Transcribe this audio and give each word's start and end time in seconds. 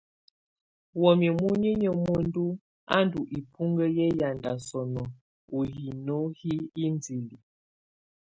Wamɛ̀á 1.01 1.33
muninyǝ́ 1.39 1.97
muǝndu 2.03 2.45
a 2.95 2.97
ndù 3.05 3.19
ibuŋkǝ 3.37 3.83
yɛ 3.97 4.05
yanda 4.19 4.51
sɔnɔ 4.67 5.03
u 5.55 5.57
hini 5.75 6.17
hi 6.39 6.53
indili. 6.83 7.37